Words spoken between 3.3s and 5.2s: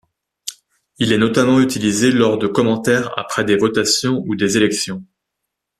des votations ou des élections.